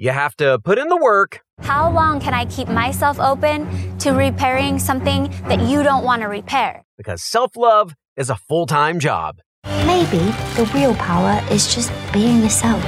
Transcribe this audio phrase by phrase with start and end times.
[0.00, 1.42] you have to put in the work.
[1.60, 6.28] How long can I keep myself open to repairing something that you don't want to
[6.28, 6.82] repair?
[6.96, 9.40] Because self love is a full time job.
[9.66, 10.18] Maybe
[10.56, 12.82] the real power is just being yourself.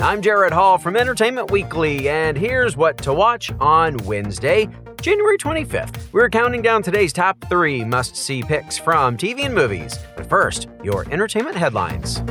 [0.00, 4.66] I'm Jared Hall from Entertainment Weekly, and here's what to watch on Wednesday,
[5.02, 6.12] January 25th.
[6.12, 9.98] We're counting down today's top three must see picks from TV and movies.
[10.16, 12.22] But first, your entertainment headlines.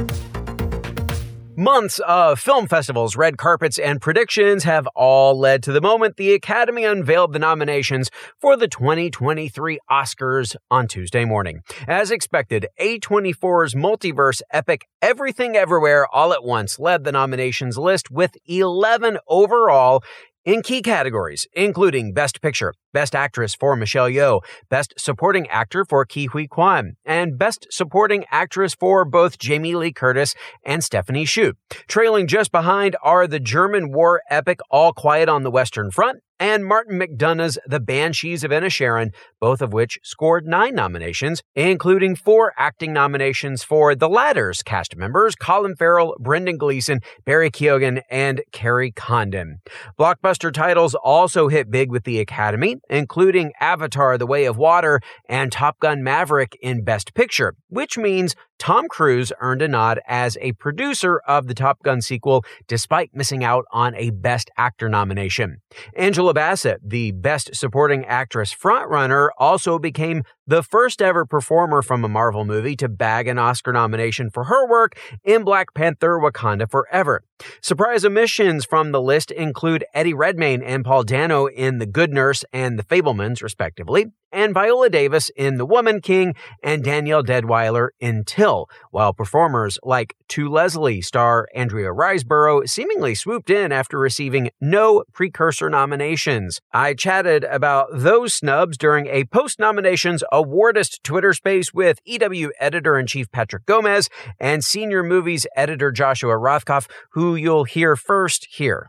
[1.61, 6.33] Months of film festivals, red carpets, and predictions have all led to the moment the
[6.33, 11.61] Academy unveiled the nominations for the 2023 Oscars on Tuesday morning.
[11.87, 18.35] As expected, A24's multiverse epic Everything Everywhere All at Once led the nominations list with
[18.47, 20.03] 11 overall,
[20.43, 26.05] in key categories, including Best Picture, Best Actress for Michelle Yeoh, Best Supporting Actor for
[26.05, 31.53] Ke Huy Quan, and Best Supporting Actress for both Jamie Lee Curtis and Stephanie Hsu.
[31.87, 36.65] Trailing just behind are the German war epic All Quiet on the Western Front and
[36.65, 42.91] Martin McDonagh's The Banshees of Inisherin, both of which scored nine nominations, including four acting
[42.91, 49.61] nominations for the latter's cast members Colin Farrell, Brendan Gleeson, Barry Keoghan, and Kerry Condon.
[49.99, 55.51] Blockbuster titles also hit big with the Academy, including Avatar The Way of Water and
[55.51, 60.51] Top Gun Maverick in Best Picture, which means Tom Cruise earned a nod as a
[60.53, 65.57] producer of the Top Gun sequel despite missing out on a Best Actor nomination.
[65.95, 72.09] Angela Bassett, the Best Supporting Actress frontrunner, also became the first ever performer from a
[72.09, 77.23] Marvel movie to bag an Oscar nomination for her work in Black Panther Wakanda Forever.
[77.61, 82.43] Surprise omissions from the list include Eddie Redmayne and Paul Dano in The Good Nurse
[82.51, 88.23] and The Fabelmans, respectively, and Viola Davis in The Woman King and Danielle Deadwyler in
[88.23, 95.03] Till, while performers like To Leslie star Andrea Riseborough seemingly swooped in after receiving no
[95.13, 96.61] precursor nominations.
[96.71, 102.97] I chatted about those snubs during a post nominations awardist Twitter space with EW editor
[102.97, 104.09] in chief Patrick Gomez
[104.39, 108.87] and senior movies editor Joshua Rothkopf, who you'll hear first here.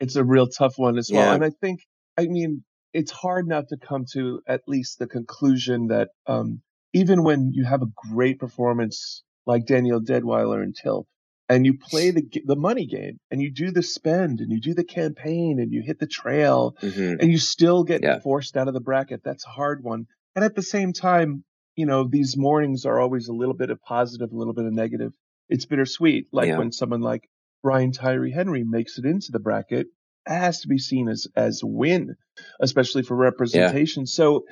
[0.00, 1.26] It's a real tough one as well.
[1.26, 1.34] Yeah.
[1.34, 1.80] And I think,
[2.18, 6.62] I mean, it's hard not to come to at least the conclusion that um,
[6.92, 11.06] even when you have a great performance like Danielle Deadwyler and Till,
[11.48, 14.74] and you play the the money game, and you do the spend, and you do
[14.74, 17.20] the campaign, and you hit the trail, mm-hmm.
[17.20, 18.18] and you still get yeah.
[18.20, 19.20] forced out of the bracket.
[19.22, 20.06] That's a hard one.
[20.36, 21.44] And at the same time,
[21.76, 24.72] you know, these mornings are always a little bit of positive, a little bit of
[24.72, 25.12] negative.
[25.48, 26.28] It's bittersweet.
[26.30, 26.58] Like yeah.
[26.58, 27.28] when someone like
[27.62, 29.86] Brian Tyree Henry makes it into the bracket,
[30.26, 32.16] it has to be seen as as a win,
[32.60, 34.02] especially for representation.
[34.02, 34.12] Yeah.
[34.12, 34.44] So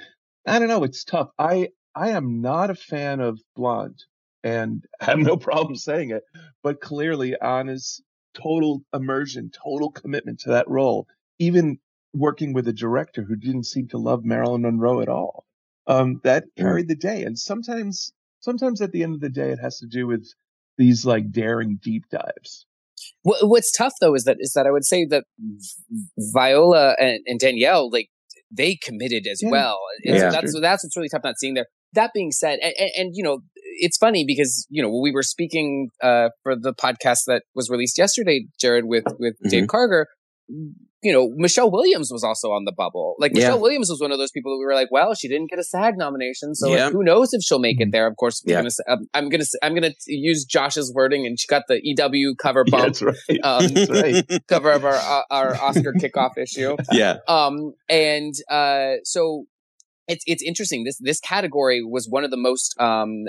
[0.46, 1.28] I don't know, it's tough.
[1.38, 4.02] I I am not a fan of Blonde,
[4.42, 6.22] and I have no problem saying it.
[6.62, 8.02] But clearly, Ana's
[8.34, 11.06] total immersion, total commitment to that role,
[11.38, 11.78] even
[12.14, 15.44] working with a director who didn't seem to love Marilyn Monroe at all,
[15.86, 17.22] um, that carried the day.
[17.22, 20.26] And sometimes, sometimes at the end of the day, it has to do with
[20.78, 22.66] these like daring deep dives.
[23.22, 25.24] What's tough though is that is that I would say that
[26.32, 28.08] Viola and, and Danielle like
[28.50, 29.50] they committed as yeah.
[29.50, 29.78] well.
[30.04, 31.66] And yeah, so that's that's what's really tough not seeing there.
[31.94, 35.22] That being said, and, and, and, you know, it's funny because you know we were
[35.22, 39.48] speaking uh, for the podcast that was released yesterday, Jared, with with mm-hmm.
[39.48, 40.04] Dave Karger
[41.04, 43.14] you know, Michelle Williams was also on the bubble.
[43.18, 43.60] Like Michelle yeah.
[43.60, 45.64] Williams was one of those people that we were like, well, she didn't get a
[45.64, 46.84] SAG nomination, so yeah.
[46.84, 48.06] like, who knows if she'll make it there?
[48.06, 48.56] Of course, yeah.
[48.56, 52.64] gonna, um, I'm gonna I'm gonna use Josh's wording, and she got the EW cover
[52.70, 52.94] bump.
[52.94, 53.40] that's right.
[53.42, 54.46] Um, right.
[54.48, 56.76] cover of our uh, our Oscar kickoff issue.
[56.92, 57.16] Yeah.
[57.26, 59.46] Um, and uh, so
[60.08, 60.84] it's it's interesting.
[60.84, 63.24] This this category was one of the most um,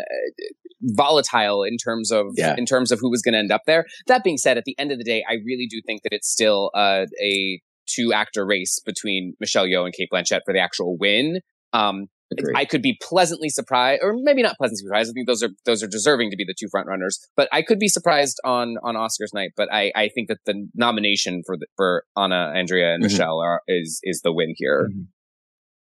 [0.81, 2.55] volatile in terms of yeah.
[2.57, 3.85] in terms of who was going to end up there.
[4.07, 6.29] That being said, at the end of the day, I really do think that it's
[6.29, 10.97] still uh, a two actor race between Michelle Yeoh and Cate Blanchett for the actual
[10.97, 11.39] win.
[11.73, 12.07] Um,
[12.55, 15.11] I could be pleasantly surprised, or maybe not pleasantly surprised.
[15.11, 17.19] I think those are those are deserving to be the two front runners.
[17.37, 19.51] But I could be surprised on on Oscars night.
[19.55, 23.13] But I, I think that the nomination for the, for Ana, Andrea, and mm-hmm.
[23.13, 24.89] Michelle are, is is the win here.
[24.89, 25.01] Mm-hmm.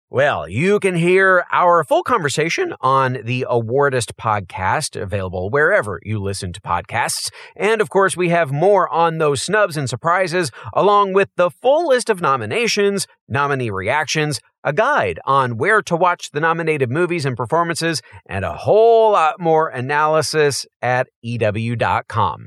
[0.08, 6.52] Well, you can hear our full conversation on the Awardist podcast, available wherever you listen
[6.52, 7.28] to podcasts.
[7.56, 11.88] And of course, we have more on those snubs and surprises, along with the full
[11.88, 17.36] list of nominations, nominee reactions, a guide on where to watch the nominated movies and
[17.36, 22.46] performances, and a whole lot more analysis at EW.com.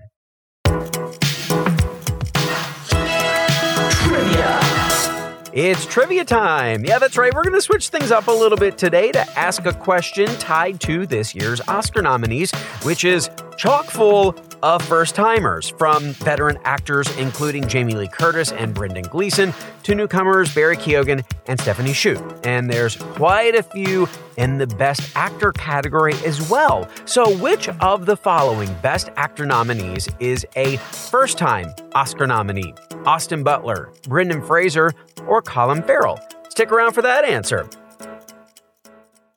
[5.51, 6.85] It's trivia time.
[6.85, 7.33] Yeah, that's right.
[7.33, 10.79] We're going to switch things up a little bit today to ask a question tied
[10.81, 12.51] to this year's Oscar nominees,
[12.83, 18.75] which is chock full of first timers, from veteran actors including Jamie Lee Curtis and
[18.75, 19.51] Brendan Gleeson
[19.83, 22.15] to newcomers Barry Keoghan and Stephanie Hsu.
[22.43, 24.07] And there's quite a few
[24.37, 26.87] in the Best Actor category as well.
[27.05, 32.75] So, which of the following Best Actor nominees is a first time Oscar nominee?
[33.09, 34.91] Austin Butler, Brendan Fraser,
[35.25, 36.19] or Colin Farrell?
[36.49, 37.67] Stick around for that answer.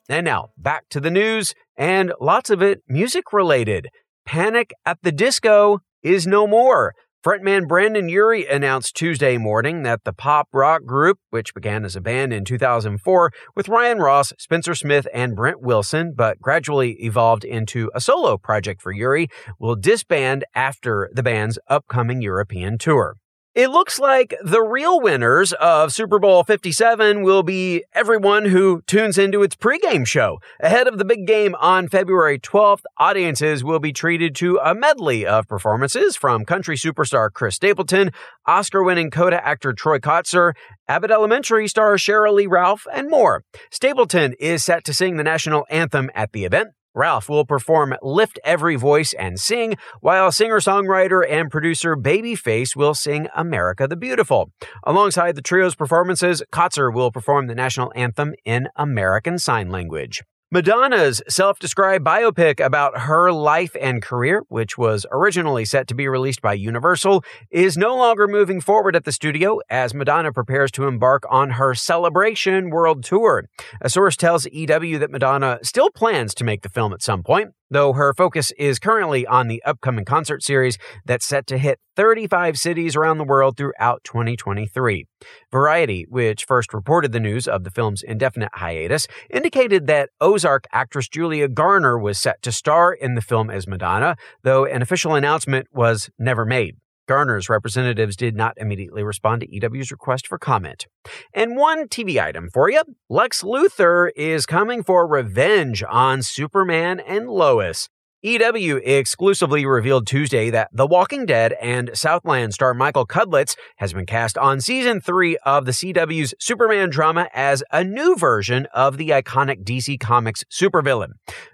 [0.07, 3.87] And now, back to the news, and lots of it music related.
[4.27, 6.93] Panic at the Disco is no more.
[7.25, 12.01] Frontman Brendon Urie announced Tuesday morning that the pop rock group, which began as a
[12.01, 17.89] band in 2004 with Ryan Ross, Spencer Smith, and Brent Wilson, but gradually evolved into
[17.95, 23.15] a solo project for Urie, will disband after the band's upcoming European tour.
[23.55, 29.19] It looks like the real winners of Super Bowl 57 will be everyone who tunes
[29.19, 30.39] into its pregame show.
[30.59, 35.27] Ahead of the big game on February 12th, audiences will be treated to a medley
[35.27, 38.09] of performances from country superstar Chris Stapleton,
[38.47, 40.53] Oscar winning Coda actor Troy Kotsur,
[40.87, 43.43] Abbott Elementary star Sheryl Lee Ralph, and more.
[43.69, 46.69] Stapleton is set to sing the national anthem at the event.
[46.95, 52.93] Ralph will perform Lift Every Voice and Sing, while singer songwriter and producer Babyface will
[52.93, 54.51] sing America the Beautiful.
[54.83, 60.21] Alongside the trio's performances, Kotsur will perform the national anthem in American Sign Language.
[60.53, 66.07] Madonna's self described biopic about her life and career, which was originally set to be
[66.07, 70.85] released by Universal, is no longer moving forward at the studio as Madonna prepares to
[70.85, 73.49] embark on her Celebration World Tour.
[73.81, 77.49] A source tells EW that Madonna still plans to make the film at some point,
[77.73, 82.57] though her focus is currently on the upcoming concert series that's set to hit 35
[82.57, 85.05] cities around the world throughout 2023.
[85.51, 91.07] Variety, which first reported the news of the film's indefinite hiatus, indicated that Ozark actress
[91.07, 95.67] Julia Garner was set to star in the film as Madonna, though an official announcement
[95.71, 96.77] was never made.
[97.07, 100.87] Garner's representatives did not immediately respond to EW's request for comment.
[101.33, 107.29] And one TV item for you Lex Luthor is coming for revenge on Superman and
[107.29, 107.89] Lois.
[108.25, 114.05] EW exclusively revealed Tuesday that The Walking Dead and Southland star Michael Cudlitz has been
[114.05, 119.09] cast on season three of the CW's Superman drama as a new version of the
[119.09, 121.09] iconic DC Comics supervillain.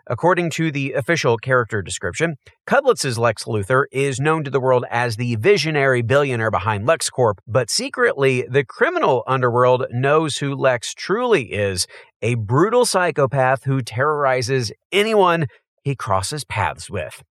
[0.06, 2.36] According to the official character description,
[2.68, 7.72] Cudlitz's Lex Luthor is known to the world as the visionary billionaire behind LexCorp, but
[7.72, 11.88] secretly, the criminal underworld knows who Lex truly is
[12.22, 15.48] a brutal psychopath who terrorizes anyone
[15.84, 17.24] he crosses paths with.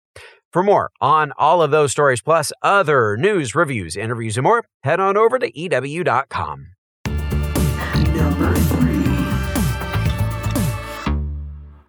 [0.52, 5.00] For more on all of those stories, plus other news, reviews, interviews, and more, head
[5.00, 6.68] on over to EW.com.
[7.06, 8.98] Number three.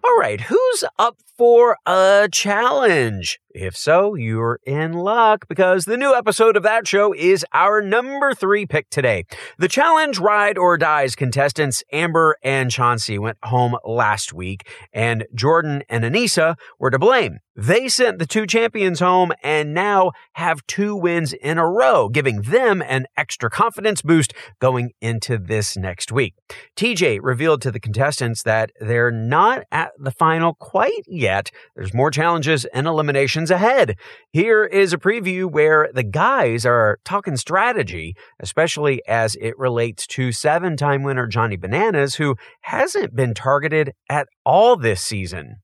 [0.05, 3.39] All right, who's up for a challenge?
[3.51, 8.35] If so, you're in luck because the new episode of that show is our number
[8.35, 9.25] three pick today.
[9.57, 15.81] The challenge ride or dies contestants Amber and Chauncey went home last week and Jordan
[15.89, 17.39] and Aneesa were to blame.
[17.55, 22.43] They sent the two champions home and now have two wins in a row, giving
[22.43, 26.35] them an extra confidence boost going into this next week.
[26.77, 31.51] TJ revealed to the contestants that they're not at the final quite yet.
[31.75, 33.95] There's more challenges and eliminations ahead.
[34.31, 40.31] Here is a preview where the guys are talking strategy, especially as it relates to
[40.31, 45.55] seven time winner Johnny Bananas, who hasn't been targeted at all this season.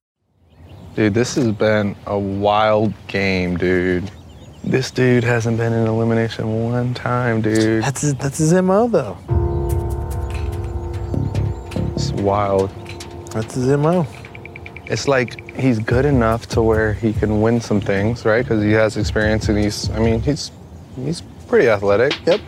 [0.96, 4.10] Dude, this has been a wild game, dude.
[4.64, 7.84] This dude hasn't been in elimination one time, dude.
[7.84, 9.18] That's his, that's his MO, though.
[11.96, 12.70] It's wild.
[13.32, 14.08] That's his MO
[14.88, 18.44] it's like he's good enough to where he can win some things, right?
[18.44, 20.52] Because he has experience and he's, I mean, he's
[20.96, 22.14] he's pretty athletic.
[22.26, 22.42] Yep.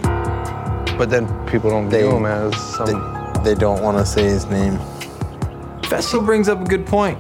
[0.98, 3.34] But then people don't they, view him as some.
[3.44, 4.78] They, they don't want to say his name.
[5.84, 7.18] Fessy brings up a good point.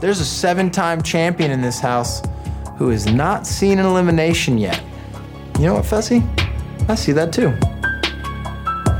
[0.00, 2.22] There's a seven-time champion in this house
[2.76, 4.82] who has not seen an elimination yet.
[5.58, 6.22] You know what, Fessy?
[6.88, 7.50] I see that too.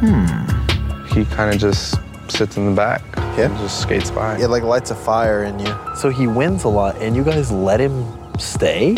[0.00, 1.14] Hmm.
[1.14, 1.97] He kind of just
[2.28, 3.02] sits in the back.
[3.37, 3.47] Yeah.
[3.47, 4.38] And just skates by.
[4.38, 5.76] It like lights a fire in you.
[5.97, 8.07] So he wins a lot, and you guys let him
[8.38, 8.97] stay?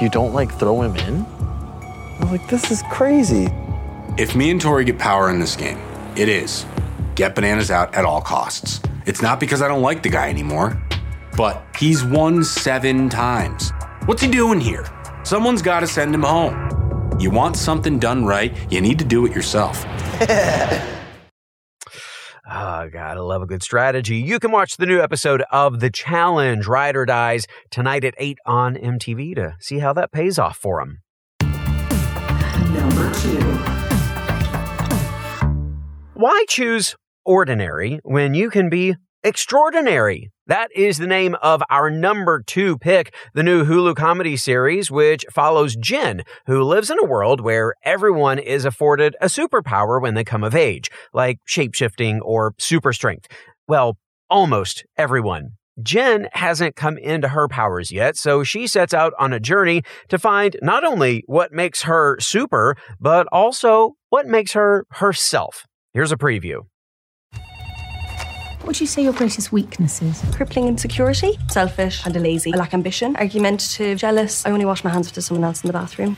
[0.00, 1.24] You don't like throw him in?
[2.20, 3.48] I'm like, this is crazy.
[4.18, 5.78] If me and Tori get power in this game,
[6.16, 6.66] it is
[7.14, 8.80] get bananas out at all costs.
[9.06, 10.80] It's not because I don't like the guy anymore,
[11.36, 13.72] but he's won seven times.
[14.06, 14.86] What's he doing here?
[15.22, 17.16] Someone's got to send him home.
[17.20, 19.84] You want something done right, you need to do it yourself.
[22.80, 24.16] Uh, God, I love a good strategy.
[24.16, 28.38] You can watch the new episode of The Challenge, Ride or Dies, tonight at 8
[28.46, 31.02] on MTV to see how that pays off for them.
[32.72, 33.38] Number two.
[36.14, 36.96] Why choose
[37.26, 40.30] ordinary when you can be extraordinary?
[40.50, 45.24] That is the name of our number two pick, the new Hulu comedy series, which
[45.30, 50.24] follows Jen, who lives in a world where everyone is afforded a superpower when they
[50.24, 53.28] come of age, like shapeshifting or super strength.
[53.68, 53.96] Well,
[54.28, 55.50] almost everyone.
[55.80, 60.18] Jen hasn't come into her powers yet, so she sets out on a journey to
[60.18, 65.64] find not only what makes her super, but also what makes her herself.
[65.94, 66.62] Here's a preview.
[68.70, 70.22] What would you say your greatest weakness is?
[70.32, 72.54] Crippling insecurity, selfish, and a lazy.
[72.54, 74.46] I lack ambition, argumentative, jealous.
[74.46, 76.16] I only wash my hands if there's someone else in the bathroom.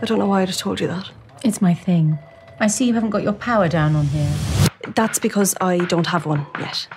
[0.00, 1.10] I don't know why I just told you that.
[1.44, 2.18] It's my thing.
[2.60, 4.32] I see you haven't got your power down on here.
[4.94, 6.88] That's because I don't have one yet.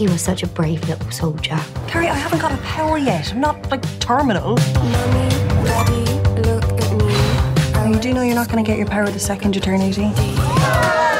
[0.00, 1.60] You were such a brave little soldier.
[1.88, 3.34] Carrie, I haven't got a power yet.
[3.34, 4.56] I'm not, like, terminal.
[4.56, 5.28] Mommy,
[5.66, 7.92] Daddy, look at me.
[7.92, 11.11] You do know you're not going to get your power the second you turn 18?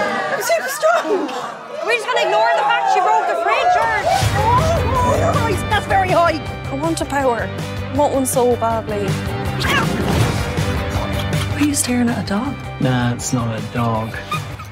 [1.12, 1.86] Super strong.
[1.86, 3.94] We just gonna ignore the fact she broke the fridge, or?
[5.04, 6.38] Oh, that's very high.
[6.70, 7.48] I want a power.
[7.48, 9.06] I want one so badly.
[11.56, 12.54] Are you staring at a dog?
[12.80, 14.14] Nah, it's not a dog.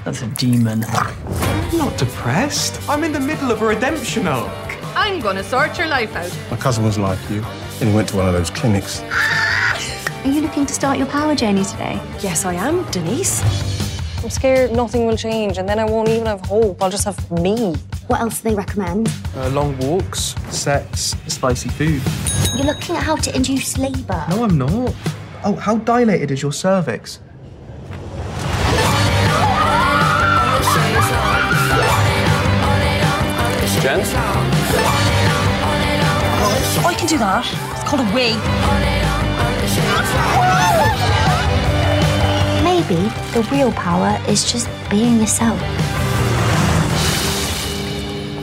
[0.04, 0.84] That's a demon.
[0.86, 2.80] I'm not depressed.
[2.88, 4.50] I'm in the middle of a redemption arc.
[4.96, 6.32] I'm gonna sort your life out.
[6.50, 7.44] My cousin was like you,
[7.80, 9.02] and he went to one of those clinics.
[9.02, 12.00] Are you looking to start your power journey today?
[12.20, 13.40] Yes, I am, Denise.
[14.22, 16.82] I'm scared nothing will change, and then I won't even have hope.
[16.82, 17.74] I'll just have me.
[18.06, 19.10] What else do they recommend?
[19.34, 22.02] Uh, long walks, sex, spicy food.
[22.54, 24.26] You're looking at how to induce labour.
[24.28, 24.94] No, I'm not.
[25.42, 27.20] Oh, how dilated is your cervix?
[33.80, 34.00] Jen?
[36.42, 37.46] Oh, I can do that.
[37.72, 38.36] It's called a wig.
[42.90, 45.60] Maybe the real power is just being yourself.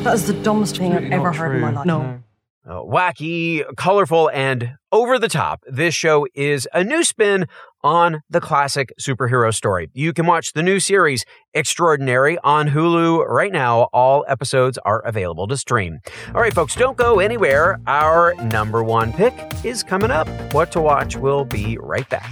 [0.06, 1.86] That is the dumbest thing I've ever heard in my life.
[1.86, 2.22] No.
[2.66, 7.48] Uh, wacky, colorful, and over the top, this show is a new spin
[7.84, 9.89] on the classic superhero story.
[9.94, 13.89] You can watch the new series, Extraordinary, on Hulu right now.
[13.92, 16.00] All episodes are available to stream.
[16.34, 17.80] All right, folks, don't go anywhere.
[17.86, 19.34] Our number one pick
[19.66, 20.30] is coming up.
[20.54, 22.32] What to watch will be right back.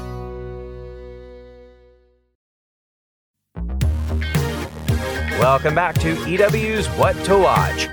[5.41, 7.87] Welcome back to EW's What to Watch.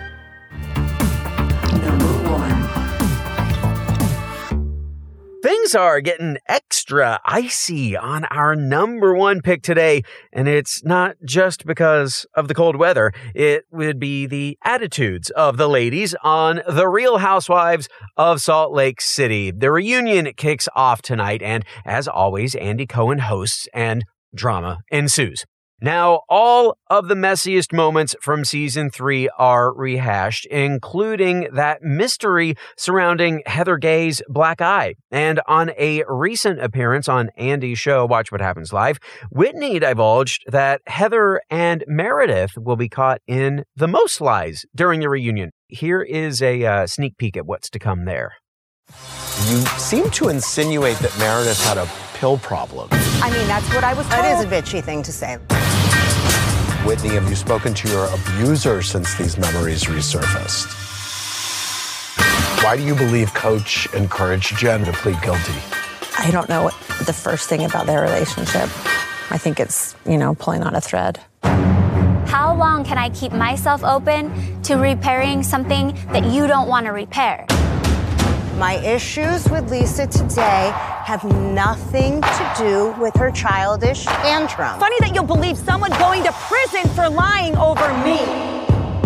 [5.43, 11.65] Things are getting extra icy on our number one pick today, and it's not just
[11.65, 13.13] because of the cold weather.
[13.35, 17.89] It would be the attitudes of the ladies on The Real Housewives
[18.19, 19.53] of Salt Lake City.
[19.53, 25.47] The reunion kicks off tonight, and as always, Andy Cohen hosts and drama ensues.
[25.81, 33.43] Now, all of the messiest moments from season three are rehashed, including that mystery surrounding
[33.47, 34.97] Heather Gay's black eye.
[35.13, 38.99] And on a recent appearance on Andy's show, Watch What Happens Live,
[39.31, 45.09] Whitney divulged that Heather and Meredith will be caught in the most lies during the
[45.09, 45.53] reunion.
[45.69, 48.33] Here is a uh, sneak peek at what's to come there.
[49.47, 52.89] You seem to insinuate that Meredith had a pill problem.
[52.91, 54.25] I mean, that's what I was told.
[54.25, 55.39] That is a bitchy thing to say.
[56.89, 60.73] Whitney, have you spoken to your abuser since these memories resurfaced?
[62.65, 65.53] Why do you believe Coach encouraged Jen to plead guilty?
[66.19, 66.71] I don't know
[67.05, 68.71] the first thing about their relationship.
[69.31, 71.21] I think it's, you know, pulling on a thread.
[71.43, 76.93] How long can I keep myself open to repairing something that you don't want to
[76.93, 77.45] repair?
[78.59, 80.73] My issues with Lisa today
[81.05, 84.81] have nothing to do with her childish tantrum.
[84.81, 88.19] Funny that you'll believe someone going to prison for lying over me.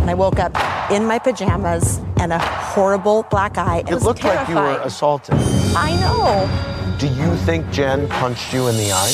[0.00, 0.56] And I woke up
[0.90, 3.80] in my pajamas and a horrible black eye.
[3.80, 4.56] It, it looked terrifying.
[4.56, 5.34] like you were assaulted.
[5.76, 6.48] I know.
[6.98, 9.12] Do you think Jen punched you in the eye?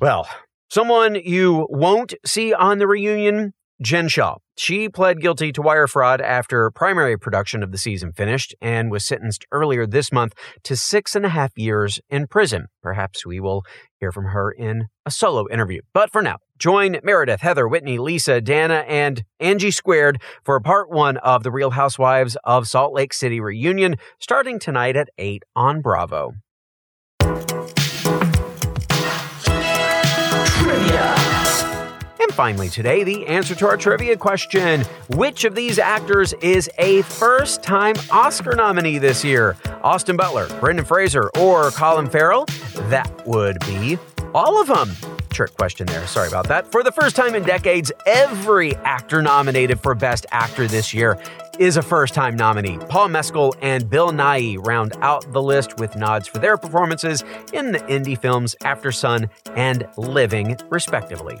[0.00, 0.26] Well,
[0.70, 3.52] someone you won't see on the reunion,
[3.82, 4.36] Jen Shaw.
[4.56, 9.04] She pled guilty to wire fraud after primary production of the season finished and was
[9.04, 10.32] sentenced earlier this month
[10.64, 12.66] to six and a half years in prison.
[12.82, 13.64] Perhaps we will
[14.00, 15.82] hear from her in a solo interview.
[15.92, 21.18] But for now, join Meredith, Heather, Whitney, Lisa, Dana, and Angie Squared for part one
[21.18, 26.32] of the Real Housewives of Salt Lake City reunion starting tonight at 8 on Bravo.
[32.36, 37.62] Finally, today, the answer to our trivia question Which of these actors is a first
[37.62, 39.56] time Oscar nominee this year?
[39.82, 42.44] Austin Butler, Brendan Fraser, or Colin Farrell?
[42.90, 43.96] That would be
[44.34, 44.90] all of them.
[45.30, 46.06] Trick question there.
[46.06, 46.70] Sorry about that.
[46.70, 51.18] For the first time in decades, every actor nominated for Best Actor this year
[51.58, 52.76] is a first time nominee.
[52.90, 57.24] Paul Mescal and Bill Nighy round out the list with nods for their performances
[57.54, 61.40] in the indie films Aftersun and Living, respectively.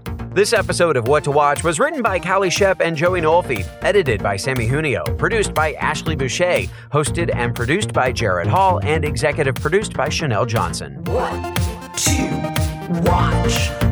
[0.33, 4.23] This episode of What to Watch was written by Callie Shep and Joey Nolfi, edited
[4.23, 9.55] by Sammy Junio, produced by Ashley Boucher, hosted and produced by Jared Hall, and executive
[9.55, 11.03] produced by Chanel Johnson.
[11.03, 11.33] What
[11.97, 13.90] to watch?